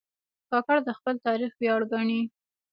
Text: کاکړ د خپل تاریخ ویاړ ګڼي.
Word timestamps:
کاکړ 0.49 0.77
د 0.87 0.89
خپل 0.97 1.15
تاریخ 1.27 1.51
ویاړ 1.59 1.81
ګڼي. 1.91 2.21